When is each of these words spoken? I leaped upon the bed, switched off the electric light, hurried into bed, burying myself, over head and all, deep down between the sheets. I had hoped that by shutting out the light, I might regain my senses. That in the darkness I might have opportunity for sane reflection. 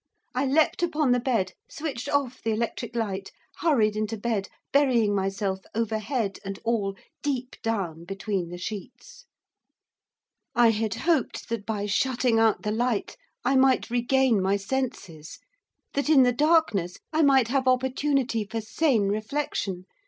I 0.33 0.47
leaped 0.47 0.81
upon 0.81 1.11
the 1.11 1.19
bed, 1.19 1.53
switched 1.69 2.09
off 2.09 2.41
the 2.41 2.49
electric 2.49 2.95
light, 2.95 3.31
hurried 3.57 3.95
into 3.95 4.17
bed, 4.17 4.49
burying 4.73 5.13
myself, 5.13 5.59
over 5.75 5.99
head 5.99 6.39
and 6.43 6.57
all, 6.63 6.97
deep 7.21 7.55
down 7.61 8.05
between 8.05 8.49
the 8.49 8.57
sheets. 8.57 9.25
I 10.55 10.71
had 10.71 10.95
hoped 10.95 11.49
that 11.49 11.67
by 11.67 11.85
shutting 11.85 12.39
out 12.39 12.63
the 12.63 12.71
light, 12.71 13.15
I 13.45 13.55
might 13.55 13.91
regain 13.91 14.41
my 14.41 14.55
senses. 14.57 15.37
That 15.93 16.09
in 16.09 16.23
the 16.23 16.33
darkness 16.33 16.97
I 17.13 17.21
might 17.21 17.49
have 17.49 17.67
opportunity 17.67 18.43
for 18.43 18.59
sane 18.59 19.07
reflection. 19.07 19.85